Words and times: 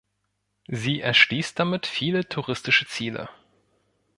Sie 0.67 0.99
erschließt 0.99 1.59
damit 1.59 1.85
viele 1.85 2.27
touristische 2.27 2.87
Ziele. 2.87 3.29